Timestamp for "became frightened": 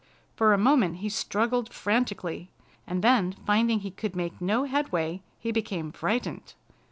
5.51-6.55